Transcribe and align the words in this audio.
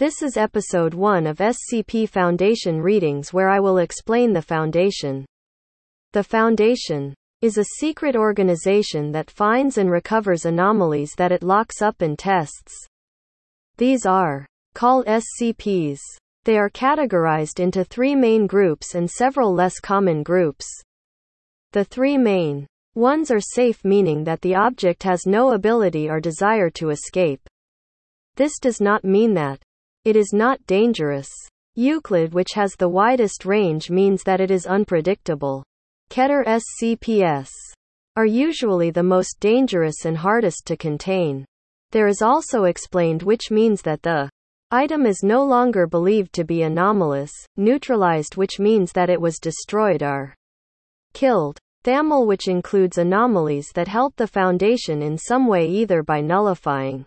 This 0.00 0.22
is 0.22 0.38
episode 0.38 0.94
1 0.94 1.26
of 1.26 1.36
SCP 1.36 2.08
Foundation 2.08 2.80
readings 2.80 3.34
where 3.34 3.50
I 3.50 3.60
will 3.60 3.76
explain 3.76 4.32
the 4.32 4.40
Foundation. 4.40 5.26
The 6.12 6.24
Foundation 6.24 7.12
is 7.42 7.58
a 7.58 7.76
secret 7.78 8.16
organization 8.16 9.12
that 9.12 9.30
finds 9.30 9.76
and 9.76 9.90
recovers 9.90 10.46
anomalies 10.46 11.12
that 11.18 11.32
it 11.32 11.42
locks 11.42 11.82
up 11.82 12.00
and 12.00 12.18
tests. 12.18 12.72
These 13.76 14.06
are 14.06 14.46
called 14.72 15.04
SCPs. 15.04 15.98
They 16.44 16.56
are 16.56 16.70
categorized 16.70 17.60
into 17.60 17.84
three 17.84 18.14
main 18.14 18.46
groups 18.46 18.94
and 18.94 19.10
several 19.10 19.52
less 19.52 19.80
common 19.80 20.22
groups. 20.22 20.66
The 21.72 21.84
three 21.84 22.16
main 22.16 22.66
ones 22.94 23.30
are 23.30 23.38
safe, 23.38 23.84
meaning 23.84 24.24
that 24.24 24.40
the 24.40 24.54
object 24.54 25.02
has 25.02 25.26
no 25.26 25.52
ability 25.52 26.08
or 26.08 26.20
desire 26.20 26.70
to 26.70 26.88
escape. 26.88 27.46
This 28.36 28.58
does 28.58 28.80
not 28.80 29.04
mean 29.04 29.34
that 29.34 29.60
it 30.04 30.16
is 30.16 30.32
not 30.32 30.64
dangerous. 30.66 31.28
Euclid, 31.74 32.32
which 32.34 32.52
has 32.54 32.72
the 32.72 32.88
widest 32.88 33.44
range, 33.44 33.90
means 33.90 34.22
that 34.22 34.40
it 34.40 34.50
is 34.50 34.66
unpredictable. 34.66 35.62
Keter 36.10 36.44
SCPS 36.46 37.50
are 38.16 38.26
usually 38.26 38.90
the 38.90 39.02
most 39.02 39.38
dangerous 39.40 40.04
and 40.04 40.18
hardest 40.18 40.66
to 40.66 40.76
contain. 40.76 41.44
There 41.92 42.06
is 42.06 42.22
also 42.22 42.64
explained, 42.64 43.22
which 43.22 43.50
means 43.50 43.82
that 43.82 44.02
the 44.02 44.30
item 44.70 45.06
is 45.06 45.22
no 45.22 45.44
longer 45.44 45.86
believed 45.86 46.32
to 46.34 46.44
be 46.44 46.62
anomalous, 46.62 47.32
neutralized, 47.56 48.36
which 48.36 48.58
means 48.58 48.92
that 48.92 49.10
it 49.10 49.20
was 49.20 49.38
destroyed 49.38 50.02
or 50.02 50.34
killed. 51.12 51.58
Thaumiel, 51.82 52.26
which 52.26 52.46
includes 52.46 52.98
anomalies 52.98 53.68
that 53.74 53.88
help 53.88 54.14
the 54.16 54.26
Foundation 54.26 55.02
in 55.02 55.16
some 55.16 55.46
way, 55.46 55.66
either 55.66 56.02
by 56.02 56.20
nullifying 56.20 57.06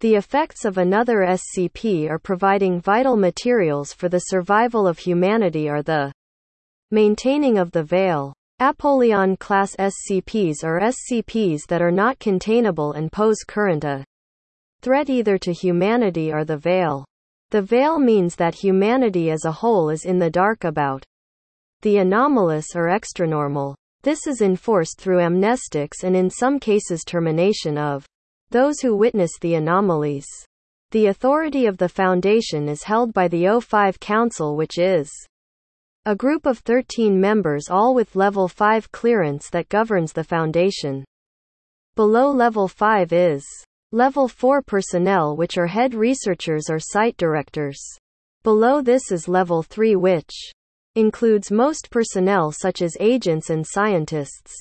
the 0.00 0.14
effects 0.14 0.66
of 0.66 0.76
another 0.76 1.26
SCP 1.26 2.10
are 2.10 2.18
providing 2.18 2.80
vital 2.80 3.16
materials 3.16 3.94
for 3.94 4.10
the 4.10 4.18
survival 4.18 4.86
of 4.86 4.98
humanity 4.98 5.70
are 5.70 5.82
the 5.82 6.12
maintaining 6.90 7.56
of 7.56 7.70
the 7.70 7.82
veil. 7.82 8.34
Apollyon 8.58 9.36
class 9.38 9.74
SCPs 9.76 10.62
are 10.62 10.80
SCPs 10.80 11.66
that 11.68 11.80
are 11.80 11.90
not 11.90 12.18
containable 12.18 12.92
and 12.92 13.10
pose 13.10 13.38
current 13.46 13.84
a 13.84 14.04
threat 14.82 15.08
either 15.08 15.38
to 15.38 15.52
humanity 15.52 16.32
or 16.32 16.44
the 16.44 16.56
veil. 16.58 17.04
The 17.50 17.62
veil 17.62 17.98
means 17.98 18.36
that 18.36 18.54
humanity 18.54 19.30
as 19.30 19.44
a 19.44 19.52
whole 19.52 19.88
is 19.88 20.04
in 20.04 20.18
the 20.18 20.30
dark 20.30 20.64
about 20.64 21.04
the 21.82 21.98
anomalous 21.98 22.74
or 22.74 22.88
extranormal. 22.88 23.74
This 24.02 24.26
is 24.26 24.42
enforced 24.42 25.00
through 25.00 25.18
amnestics 25.18 26.02
and 26.02 26.14
in 26.14 26.28
some 26.28 26.58
cases 26.58 27.02
termination 27.02 27.78
of 27.78 28.06
those 28.50 28.80
who 28.80 28.96
witness 28.96 29.32
the 29.40 29.54
anomalies. 29.54 30.26
The 30.92 31.06
authority 31.06 31.66
of 31.66 31.78
the 31.78 31.88
Foundation 31.88 32.68
is 32.68 32.84
held 32.84 33.12
by 33.12 33.28
the 33.28 33.44
O5 33.44 33.98
Council, 33.98 34.56
which 34.56 34.78
is 34.78 35.10
a 36.04 36.14
group 36.14 36.46
of 36.46 36.60
13 36.60 37.20
members, 37.20 37.68
all 37.68 37.92
with 37.92 38.14
Level 38.14 38.46
5 38.46 38.92
clearance 38.92 39.50
that 39.50 39.68
governs 39.68 40.12
the 40.12 40.22
Foundation. 40.22 41.04
Below 41.96 42.30
Level 42.30 42.68
5 42.68 43.12
is 43.12 43.44
Level 43.90 44.28
4 44.28 44.62
personnel, 44.62 45.36
which 45.36 45.58
are 45.58 45.66
head 45.66 45.94
researchers 45.94 46.70
or 46.70 46.78
site 46.78 47.16
directors. 47.16 47.80
Below 48.44 48.80
this 48.80 49.10
is 49.10 49.26
Level 49.26 49.64
3, 49.64 49.96
which 49.96 50.52
includes 50.94 51.50
most 51.50 51.90
personnel 51.90 52.52
such 52.52 52.80
as 52.82 52.96
agents 53.00 53.50
and 53.50 53.66
scientists. 53.66 54.54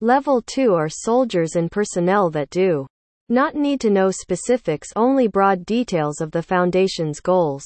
Level 0.00 0.40
2 0.40 0.72
are 0.74 0.88
soldiers 0.88 1.56
and 1.56 1.70
personnel 1.70 2.30
that 2.30 2.48
do 2.50 2.86
not 3.28 3.54
need 3.54 3.80
to 3.80 3.90
know 3.90 4.10
specifics, 4.10 4.88
only 4.94 5.26
broad 5.26 5.66
details 5.66 6.20
of 6.20 6.30
the 6.30 6.42
Foundation's 6.42 7.20
goals. 7.20 7.64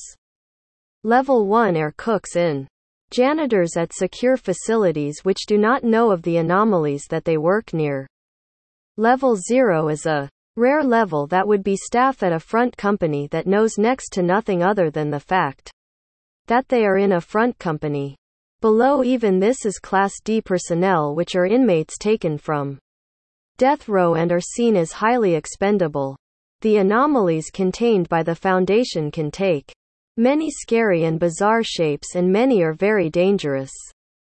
Level 1.05 1.47
1 1.47 1.77
are 1.77 1.95
cooks 1.97 2.37
in 2.37 2.67
janitors 3.11 3.77
at 3.77 3.93
secure 3.93 4.37
facilities 4.37 5.21
which 5.23 5.47
do 5.47 5.59
not 5.59 5.85
know 5.85 6.11
of 6.11 6.23
the 6.23 6.37
anomalies 6.37 7.07
that 7.11 7.25
they 7.25 7.37
work 7.37 7.75
near. 7.75 8.07
Level 8.97 9.37
0 9.37 9.89
is 9.89 10.07
a 10.07 10.29
rare 10.57 10.85
level 10.85 11.27
that 11.27 11.47
would 11.47 11.63
be 11.63 11.77
staff 11.77 12.23
at 12.23 12.33
a 12.33 12.41
front 12.41 12.77
company 12.77 13.27
that 13.29 13.47
knows 13.47 13.79
next 13.79 14.13
to 14.13 14.23
nothing 14.23 14.63
other 14.63 14.91
than 14.91 15.11
the 15.11 15.21
fact 15.21 15.71
that 16.47 16.69
they 16.69 16.85
are 16.85 16.99
in 16.99 17.13
a 17.13 17.21
front 17.21 17.59
company. 17.59 18.17
Below 18.61 19.03
even 19.03 19.39
this 19.39 19.65
is 19.65 19.79
Class 19.79 20.13
D 20.23 20.41
personnel 20.41 21.15
which 21.15 21.35
are 21.35 21.47
inmates 21.47 21.97
taken 21.99 22.37
from 22.37 22.79
death 23.61 23.91
row 23.91 24.15
and 24.15 24.33
are 24.33 24.41
seen 24.41 24.75
as 24.75 24.91
highly 24.91 25.35
expendable. 25.35 26.17
The 26.63 26.79
anomalies 26.79 27.51
contained 27.51 28.09
by 28.09 28.23
the 28.23 28.35
Foundation 28.35 29.11
can 29.11 29.31
take 29.31 29.71
many 30.17 30.51
scary 30.51 31.05
and 31.05 31.21
bizarre 31.21 31.63
shapes, 31.63 32.15
and 32.15 32.33
many 32.33 32.63
are 32.63 32.73
very 32.73 33.11
dangerous. 33.11 33.71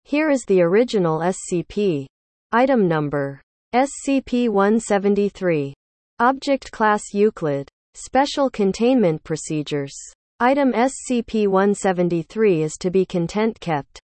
Here 0.04 0.32
is 0.32 0.44
the 0.46 0.64
original 0.64 1.20
SCP. 1.20 2.08
Item 2.52 2.88
number 2.88 3.40
SCP 3.76 4.50
173. 4.50 5.76
Object 6.18 6.72
Class 6.72 7.14
Euclid. 7.14 7.70
Special 7.94 8.50
Containment 8.50 9.24
Procedures. 9.24 9.94
Item 10.40 10.74
SCP 10.74 11.48
173 11.48 12.64
is 12.64 12.78
to 12.80 12.90
be 12.90 13.06
content 13.06 13.60
kept 13.60 14.02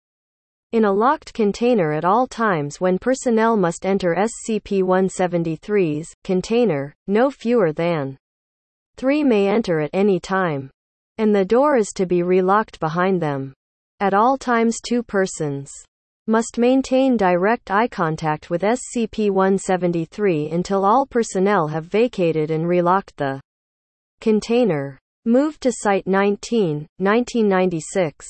in 0.74 0.84
a 0.84 0.92
locked 0.92 1.32
container 1.32 1.92
at 1.92 2.04
all 2.04 2.26
times 2.26 2.80
when 2.80 2.98
personnel 2.98 3.56
must 3.56 3.86
enter 3.86 4.16
SCP-173's 4.16 6.12
container, 6.24 6.92
no 7.06 7.30
fewer 7.30 7.72
than 7.72 8.18
3 8.96 9.22
may 9.22 9.46
enter 9.46 9.78
at 9.78 9.90
any 9.92 10.18
time. 10.18 10.68
And 11.16 11.32
the 11.32 11.44
door 11.44 11.76
is 11.76 11.90
to 11.94 12.06
be 12.06 12.24
relocked 12.24 12.80
behind 12.80 13.22
them. 13.22 13.54
At 14.00 14.14
all 14.14 14.36
times 14.36 14.80
two 14.84 15.04
persons 15.04 15.70
must 16.26 16.58
maintain 16.58 17.16
direct 17.16 17.70
eye 17.70 17.86
contact 17.86 18.50
with 18.50 18.62
SCP-173 18.62 20.52
until 20.52 20.84
all 20.84 21.06
personnel 21.06 21.68
have 21.68 21.84
vacated 21.84 22.50
and 22.50 22.64
relocked 22.64 23.14
the 23.16 23.40
container. 24.20 24.98
Move 25.24 25.60
to 25.60 25.70
Site 25.70 26.08
19, 26.08 26.88
1996. 26.98 28.26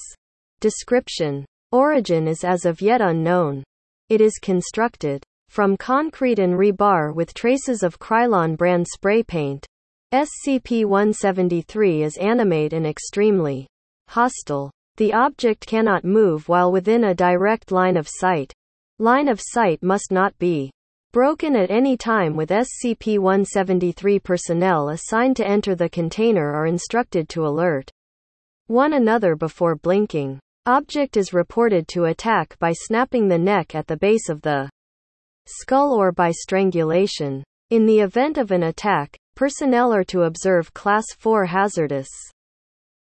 Description 0.61 1.47
Origin 1.75 2.29
is 2.29 2.45
as 2.45 2.65
of 2.67 2.81
yet 2.81 3.01
unknown. 3.01 3.65
It 4.09 4.21
is 4.21 4.39
constructed 4.41 5.25
from 5.49 5.77
concrete 5.77 6.39
and 6.39 6.57
rebar 6.57 7.13
with 7.13 7.35
traces 7.35 7.83
of 7.83 7.99
Krylon 7.99 8.57
brand 8.57 8.87
spray 8.87 9.25
paint. 9.25 9.67
SCP-173 10.13 12.05
is 12.05 12.17
animate 12.19 12.73
and 12.73 12.87
extremely 12.87 13.67
hostile. 14.09 14.71
The 14.99 15.15
object 15.15 15.67
cannot 15.67 16.05
move 16.05 16.49
while 16.49 16.71
within 16.71 17.03
a 17.03 17.13
direct 17.13 17.73
line 17.73 17.97
of 17.97 18.07
sight. 18.09 18.53
Line 19.01 19.27
of 19.27 19.41
sight 19.43 19.83
must 19.83 20.13
not 20.13 20.39
be 20.39 20.71
broken 21.13 21.57
at 21.57 21.73
any 21.73 21.97
time 21.97 22.37
with 22.37 22.51
SCP-173 22.51 24.23
personnel 24.23 24.91
assigned 24.91 25.35
to 25.39 25.45
enter 25.45 25.75
the 25.75 25.89
container 25.89 26.53
are 26.53 26.69
instructed 26.69 27.29
to 27.31 27.45
alert 27.45 27.91
one 28.69 28.93
another 28.93 29.35
before 29.35 29.75
blinking. 29.75 30.39
Object 30.67 31.19
is 31.19 31.35
reported 31.35 31.87
to 31.89 32.07
attack 32.07 32.59
by 32.59 32.73
snapping 32.73 33.29
the 33.29 33.37
neck 33.37 33.75
at 33.75 33.87
the 33.87 33.99
base 33.99 34.31
of 34.31 34.41
the 34.41 34.71
skull 35.45 35.93
or 35.93 36.11
by 36.11 36.31
strangulation. 36.31 37.45
In 37.69 37.85
the 37.85 38.01
event 38.01 38.39
of 38.39 38.51
an 38.51 38.63
attack, 38.63 39.15
personnel 39.35 39.93
are 39.93 40.05
to 40.05 40.23
observe 40.23 40.73
Class 40.73 41.05
4 41.19 41.45
hazardous 41.45 42.09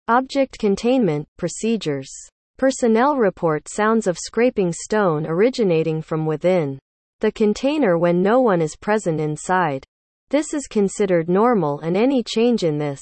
object 0.08 0.58
containment 0.58 1.26
procedures. 1.38 2.10
Personnel 2.58 3.16
report 3.16 3.66
sounds 3.66 4.06
of 4.06 4.19
scraping 4.19 4.70
stone 4.70 5.26
originating 5.26 6.02
from 6.02 6.26
within 6.26 6.78
the 7.20 7.32
container 7.32 7.96
when 7.96 8.20
no 8.20 8.41
one 8.41 8.60
is 8.60 8.76
present 8.76 9.19
inside. 9.19 9.86
This 10.28 10.52
is 10.52 10.66
considered 10.66 11.31
normal 11.31 11.81
and 11.81 11.96
any 11.96 12.22
change 12.22 12.62
in 12.62 12.76
this 12.76 13.00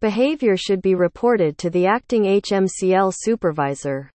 Behavior 0.00 0.56
should 0.56 0.80
be 0.80 0.94
reported 0.94 1.58
to 1.58 1.70
the 1.70 1.86
acting 1.86 2.22
HMCL 2.22 3.12
supervisor. 3.16 4.10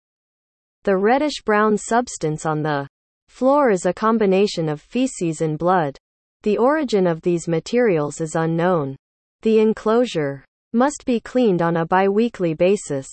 The 0.84 0.96
reddish-brown 0.96 1.78
substance 1.78 2.46
on 2.46 2.64
the 2.64 2.88
floor 3.28 3.70
is 3.70 3.86
a 3.86 3.94
combination 3.94 4.70
of 4.70 4.80
feces 4.80 5.42
and 5.42 5.58
blood. 5.58 5.98
The 6.44 6.58
origin 6.58 7.06
of 7.06 7.22
these 7.22 7.50
materials 7.50 8.22
is 8.22 8.36
unknown. 8.36 8.96
The 9.42 9.60
enclosure 9.60 10.46
must 10.72 11.04
be 11.06 11.20
cleaned 11.20 11.62
on 11.62 11.76
a 11.76 11.86
bi-weekly 11.86 12.54
basis. 12.54 13.08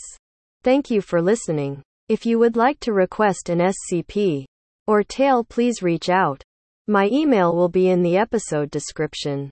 Thank 0.63 0.93
you 0.93 1.01
for 1.01 1.21
listening. 1.21 1.83
If 2.09 2.25
you 2.25 2.39
would 2.39 2.57
like 2.57 2.79
to 2.81 2.93
request 2.93 3.49
an 3.49 3.59
SCP 3.59 4.45
or 4.87 5.03
tale 5.03 5.43
please 5.43 5.83
reach 5.83 6.09
out. 6.09 6.41
My 6.87 7.09
email 7.09 7.55
will 7.57 7.69
be 7.69 7.89
in 7.91 8.03
the 8.03 8.17
episode 8.17 8.71
description. 8.71 9.51